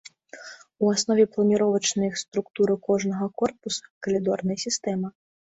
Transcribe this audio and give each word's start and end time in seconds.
У 0.85 0.87
аснове 0.93 1.25
планіровачнай 1.35 2.09
структуры 2.23 2.79
кожнага 2.89 3.31
корпуса 3.43 3.83
калідорная 4.09 4.59
сістэма. 4.65 5.17